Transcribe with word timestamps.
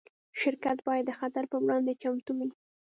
شرکت 0.41 0.77
باید 0.87 1.05
د 1.07 1.11
خطر 1.19 1.43
پر 1.51 1.59
وړاندې 1.63 1.99
چمتو 2.01 2.31
وي. 2.37 2.49